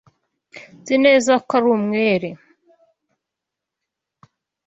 Nzi 0.79 0.95
neza 1.05 1.31
ko 1.45 1.51
ari 1.57 1.67
umwere. 1.77 2.29